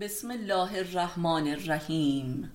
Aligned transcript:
بسم 0.00 0.30
الله 0.30 0.78
الرحمن 0.78 1.48
الرحیم. 1.48 2.52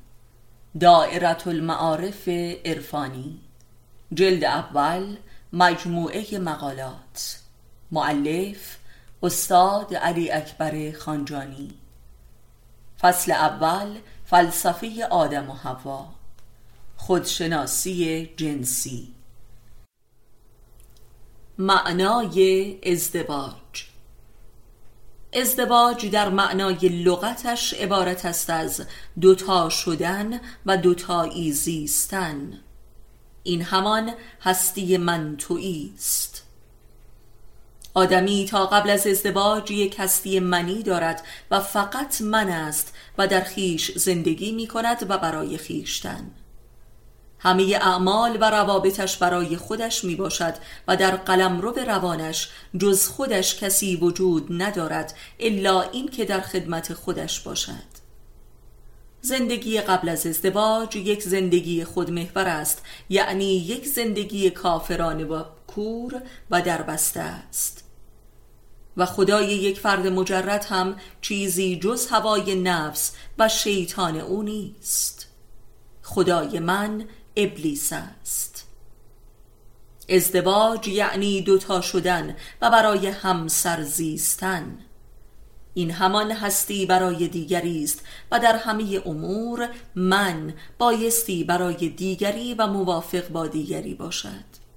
دائرة 0.79 1.43
المعارف 1.47 2.29
عرفانی. 2.65 3.39
جلد 4.13 4.43
اول 4.43 5.18
مجموعه 5.54 6.25
مقالات. 6.33 7.39
مؤلف 7.91 8.78
استاد 9.23 9.94
علی 9.94 10.31
اکبر 10.31 10.91
خانجانی. 10.91 11.70
فصل 13.00 13.32
اول 13.32 14.00
فلسفه 14.26 15.08
آدم 15.10 15.50
و 15.50 15.54
حوا. 15.54 16.06
خودشناسی 16.98 18.30
جنسی. 18.38 19.14
معنای 21.58 22.80
ازدواج. 22.92 23.89
ازدواج 25.34 26.09
در 26.09 26.30
معنای 26.30 26.89
لغتش 26.89 27.73
عبارت 27.73 28.25
است 28.25 28.50
از 28.50 28.86
دوتا 29.21 29.69
شدن 29.69 30.39
و 30.65 30.78
دوتایی 30.78 31.52
زیستن. 31.52 32.59
این 33.44 33.61
همان 33.61 34.14
هستی 34.42 34.97
من 34.97 35.38
است. 35.95 36.44
آدمی 37.94 38.45
تا 38.45 38.66
قبل 38.66 38.89
از 38.89 39.08
ازدواج 39.08 39.72
یک 39.72 39.95
هستی 40.00 40.39
منی 40.39 40.83
دارد 40.83 41.23
و 41.52 41.59
فقط 41.59 42.22
من 42.22 42.50
است 42.50 42.94
و 43.17 43.27
در 43.27 43.41
خیش 43.41 43.97
زندگی 43.97 44.52
می 44.52 44.67
کند 44.67 45.05
و 45.09 45.17
برای 45.17 45.58
خیشتن. 45.58 46.31
همه 47.39 47.80
اعمال 47.81 48.38
و 48.42 48.50
روابطش 48.50 49.17
برای 49.17 49.58
خودش 49.58 50.03
می 50.03 50.16
باشد 50.16 50.53
و 50.88 50.95
در 50.95 51.16
قلمرو 51.16 51.73
روانش 51.88 52.50
جز 52.78 53.08
خودش 53.08 53.64
کسی 53.64 53.95
وجود 53.95 54.47
ندارد 54.50 55.14
الا 55.39 55.81
این 55.81 56.08
که 56.08 56.25
در 56.25 56.42
خدمت 56.42 56.94
خودش 56.94 57.39
باشد. 57.39 58.00
زندگی 59.22 59.81
قبل 59.81 60.09
از 60.09 60.28
ازدواج 60.28 60.95
یک 60.95 61.23
زندگی 61.23 61.83
خودمحور 61.83 62.47
است 62.47 62.86
یعنی 63.09 63.58
یک 63.58 63.88
زندگی 63.88 64.50
کافرانه 64.50 65.25
و 65.25 65.44
کور 65.67 66.22
و 66.52 66.61
دربسته 66.61 67.19
است. 67.19 67.83
و 68.97 69.06
خدای 69.06 69.47
یک 69.47 69.80
فرد 69.80 70.08
مجرد 70.08 70.66
هم 70.66 70.95
چیزی 71.22 71.80
جز 71.80 72.08
هوای 72.08 72.56
نفس 72.56 73.11
و 73.39 73.50
شیطان 73.50 74.17
او 74.17 74.44
نیست. 74.44 75.28
خدای 76.03 76.59
من 76.59 77.06
ابلیس 77.35 77.94
است. 77.94 78.67
ازدواج 80.09 80.88
یعنی 80.88 81.41
دوتا 81.41 81.81
شدن 81.81 82.35
و 82.61 82.69
برای 82.69 83.08
همسر 83.08 83.83
زیستن. 83.83 84.77
این 85.73 85.91
همان 85.91 86.31
هستی 86.31 86.85
برای 86.85 87.27
دیگری 87.27 87.83
است 87.83 88.02
و 88.31 88.39
در 88.39 88.55
همه 88.55 89.02
امور 89.05 89.69
من 89.95 90.53
بایستی 90.77 91.44
برای 91.44 91.89
دیگری 91.89 92.53
و 92.53 92.67
موافق 92.67 93.30
با 93.30 93.47
دیگری 93.47 93.94
باشد. 93.94 94.69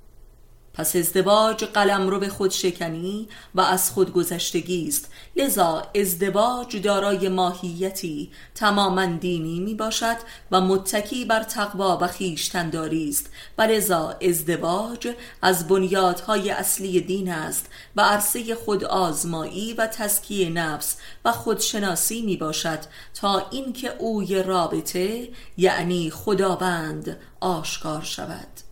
پس 0.75 0.97
ازدواج 0.97 1.65
قلم 1.65 2.09
رو 2.09 2.19
به 2.19 2.29
خود 2.29 2.51
شکنی 2.51 3.29
و 3.55 3.61
از 3.61 3.91
خود 3.91 4.13
گذشتگی 4.13 4.89
است. 4.89 5.11
لذا 5.37 5.83
ازدواج 5.95 6.77
دارای 6.77 7.29
ماهیتی 7.29 8.31
تماما 8.55 9.07
دینی 9.07 9.61
می 9.61 9.75
باشد 9.75 10.17
و 10.51 10.61
متکی 10.61 11.25
بر 11.25 11.43
تقوا 11.43 11.99
و 12.01 12.07
خیشتنداری 12.07 13.09
است. 13.09 13.31
و 13.59 13.63
لذا 13.63 14.17
ازدواج 14.23 15.09
از 15.43 15.69
بنیادهای 15.69 16.51
اصلی 16.51 17.01
دین 17.01 17.33
است 17.33 17.67
و 17.97 18.03
عرصه 18.03 18.55
خود 18.55 18.85
آزمایی 18.85 19.75
و 19.75 19.87
تزکیه 19.87 20.51
نفس 20.51 20.97
و 21.25 21.33
خودشناسی 21.33 22.23
می 22.23 22.37
باشد 22.37 22.79
تا 23.15 23.47
اینکه 23.51 23.95
اوی 23.99 24.43
رابطه 24.43 25.29
یعنی 25.57 26.11
خداوند 26.11 27.17
آشکار 27.41 28.03
شود. 28.03 28.72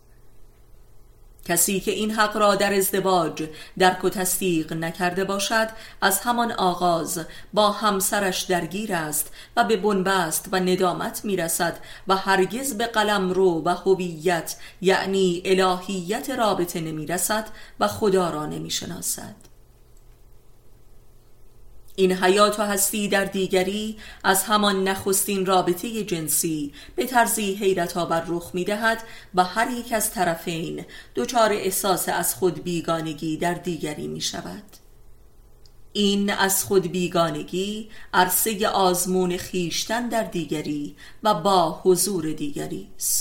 کسی 1.45 1.79
که 1.79 1.91
این 1.91 2.11
حق 2.11 2.37
را 2.37 2.55
در 2.55 2.73
ازدواج 2.73 3.49
درک 3.79 4.03
و 4.03 4.09
تصدیق 4.09 4.73
نکرده 4.73 5.23
باشد 5.23 5.67
از 6.01 6.19
همان 6.19 6.51
آغاز 6.51 7.25
با 7.53 7.71
همسرش 7.71 8.41
درگیر 8.41 8.93
است 8.93 9.33
و 9.57 9.63
به 9.63 9.77
بنبست 9.77 10.49
و 10.51 10.55
ندامت 10.55 11.25
می‌رسد 11.25 11.77
و 12.07 12.15
هرگز 12.15 12.77
به 12.77 12.87
قلم 12.87 13.29
رو 13.31 13.63
و 13.65 13.69
هویت 13.69 14.55
یعنی 14.81 15.41
الهیت 15.45 16.29
رابطه 16.29 16.81
نمی‌رسد 16.81 17.47
و 17.79 17.87
خدا 17.87 18.29
را 18.29 18.45
نمی‌شناسد. 18.45 19.50
این 21.95 22.11
حیات 22.11 22.59
و 22.59 22.63
هستی 22.63 23.07
در 23.07 23.25
دیگری 23.25 23.97
از 24.23 24.43
همان 24.43 24.87
نخستین 24.87 25.45
رابطه 25.45 26.03
جنسی 26.03 26.73
به 26.95 27.05
طرزی 27.05 27.53
حیرت 27.53 27.97
آور 27.97 28.25
رخ 28.27 28.51
می 28.53 28.63
دهد 28.63 29.03
و 29.35 29.43
هر 29.43 29.71
یک 29.71 29.93
از 29.93 30.11
طرفین 30.11 30.85
دچار 31.15 31.51
احساس 31.53 32.09
از 32.09 32.35
خود 32.35 32.63
بیگانگی 32.63 33.37
در 33.37 33.53
دیگری 33.53 34.07
می 34.07 34.21
شود 34.21 34.63
این 35.93 36.29
از 36.29 36.63
خود 36.63 36.87
بیگانگی 36.91 37.89
عرصه 38.13 38.67
آزمون 38.67 39.37
خیشتن 39.37 40.09
در 40.09 40.23
دیگری 40.23 40.95
و 41.23 41.33
با 41.33 41.81
حضور 41.83 42.33
دیگری 42.33 42.87
است. 42.97 43.20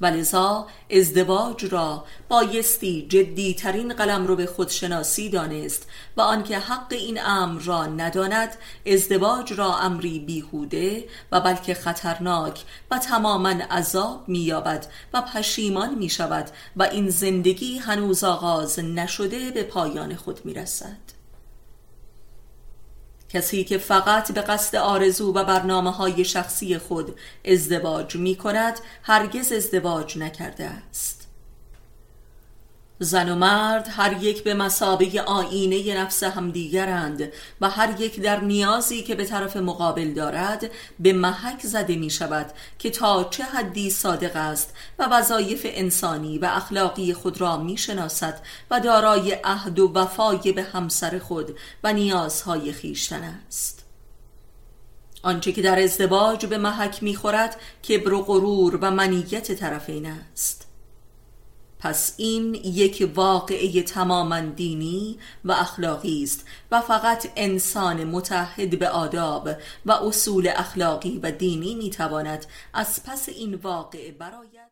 ولذا 0.00 0.66
ازدواج 0.90 1.64
را 1.64 2.04
بایستی 2.28 3.06
جدی 3.08 3.54
ترین 3.54 3.92
قلم 3.92 4.26
رو 4.26 4.36
به 4.36 4.46
خودشناسی 4.46 5.28
دانست 5.28 5.86
و 6.16 6.20
آنکه 6.20 6.58
حق 6.58 6.92
این 6.92 7.20
امر 7.24 7.62
را 7.62 7.86
نداند 7.86 8.56
ازدواج 8.86 9.52
را 9.52 9.78
امری 9.78 10.18
بیهوده 10.18 11.04
و 11.32 11.40
بلکه 11.40 11.74
خطرناک 11.74 12.64
و 12.90 12.98
تماما 12.98 13.48
عذاب 13.48 14.24
مییابد 14.28 14.86
و 15.12 15.22
پشیمان 15.22 15.94
می 15.94 16.08
شود 16.08 16.50
و 16.76 16.82
این 16.82 17.08
زندگی 17.08 17.78
هنوز 17.78 18.24
آغاز 18.24 18.78
نشده 18.78 19.50
به 19.50 19.62
پایان 19.62 20.14
خود 20.14 20.44
می 20.44 20.54
رسد 20.54 21.13
کسی 23.34 23.64
که 23.64 23.78
فقط 23.78 24.32
به 24.32 24.40
قصد 24.40 24.76
آرزو 24.76 25.32
و 25.32 25.44
برنامه 25.44 25.90
های 25.90 26.24
شخصی 26.24 26.78
خود 26.78 27.18
ازدواج 27.44 28.16
می 28.16 28.36
کند 28.36 28.80
هرگز 29.02 29.52
ازدواج 29.52 30.18
نکرده 30.18 30.64
است. 30.64 31.23
زن 33.04 33.28
و 33.28 33.34
مرد 33.34 33.88
هر 33.90 34.22
یک 34.22 34.44
به 34.44 34.54
مسابه 34.54 35.22
آینه 35.22 36.00
نفس 36.00 36.22
همدیگرند 36.22 37.32
و 37.60 37.70
هر 37.70 38.00
یک 38.00 38.20
در 38.20 38.40
نیازی 38.40 39.02
که 39.02 39.14
به 39.14 39.24
طرف 39.24 39.56
مقابل 39.56 40.12
دارد 40.14 40.70
به 41.00 41.12
محک 41.12 41.66
زده 41.66 41.96
می 41.96 42.10
شود 42.10 42.52
که 42.78 42.90
تا 42.90 43.24
چه 43.24 43.44
حدی 43.44 43.90
صادق 43.90 44.36
است 44.36 44.74
و 44.98 45.08
وظایف 45.10 45.66
انسانی 45.70 46.38
و 46.38 46.50
اخلاقی 46.52 47.12
خود 47.12 47.40
را 47.40 47.56
می 47.56 47.76
شناسد 47.76 48.40
و 48.70 48.80
دارای 48.80 49.32
عهد 49.44 49.78
و 49.78 49.92
وفای 49.92 50.52
به 50.52 50.62
همسر 50.62 51.18
خود 51.18 51.58
و 51.84 51.92
نیازهای 51.92 52.72
خیشتن 52.72 53.40
است. 53.46 53.84
آنچه 55.22 55.52
که 55.52 55.62
در 55.62 55.82
ازدواج 55.82 56.46
به 56.46 56.58
محک 56.58 57.02
می 57.02 57.16
خورد 57.16 57.60
کبر 57.88 58.12
و 58.12 58.22
غرور 58.22 58.78
و 58.80 58.90
منیت 58.90 59.52
طرفین 59.52 60.06
است. 60.06 60.63
پس 61.84 62.14
این 62.16 62.54
یک 62.54 63.10
واقعه 63.14 63.82
تماما 63.82 64.40
دینی 64.40 65.18
و 65.44 65.52
اخلاقی 65.52 66.22
است 66.22 66.46
و 66.70 66.80
فقط 66.80 67.26
انسان 67.36 68.04
متحد 68.04 68.78
به 68.78 68.88
آداب 68.88 69.48
و 69.86 69.92
اصول 69.92 70.50
اخلاقی 70.56 71.20
و 71.22 71.30
دینی 71.30 71.74
می‌تواند 71.74 72.46
از 72.74 73.00
پس 73.06 73.28
این 73.28 73.54
واقعه 73.54 74.12
برای 74.12 74.64